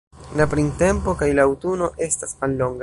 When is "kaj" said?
1.21-1.29